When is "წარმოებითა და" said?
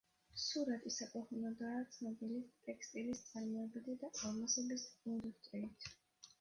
3.29-4.13